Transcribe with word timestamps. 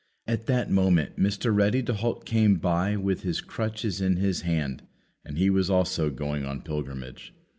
At 0.25 0.47
that 0.47 0.71
moment 0.71 1.17
Mr. 1.17 1.55
Ready 1.55 1.83
to 1.83 1.93
halt 1.93 2.25
came 2.25 2.55
by 2.55 2.97
with 2.97 3.21
his 3.21 3.39
crutches 3.39 4.01
in 4.01 4.15
his 4.15 4.41
hand, 4.41 4.81
and 5.23 5.37
he 5.37 5.47
also 5.51 6.05
was 6.05 6.17
going 6.17 6.43
on 6.43 6.63
pilgrimage. 6.63 7.35